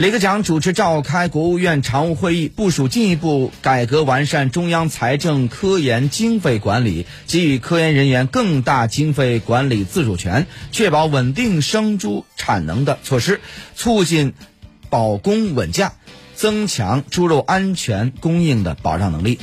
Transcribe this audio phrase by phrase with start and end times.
[0.00, 13.42] 李克强主持召开国务院常务会议部署进一步改革完善中央财政科研经费管理给予科研人员更大经费管理自主权确保稳定生猪产能的措施
[13.74, 14.32] 促进
[14.88, 15.92] 保供稳价
[16.34, 19.38] 增强猪肉安全供应的保障能力。